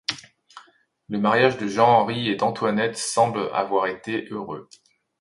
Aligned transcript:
Le 1.09 1.19
mariage 1.19 1.59
de 1.59 1.67
Jean-Henri 1.67 2.27
et 2.27 2.35
d'Antoinette 2.35 2.97
semble 2.97 3.51
avoir 3.53 3.85
été 3.85 4.25
heureux. 4.31 4.67